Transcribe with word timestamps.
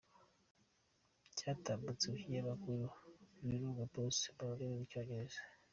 Cyatambutse 1.37 2.05
mu 2.11 2.17
kinyamakuru 2.21 2.85
VirungaPost 3.45 4.21
mu 4.35 4.41
rurimi 4.49 4.73
rw’Icyongereza. 4.77 5.39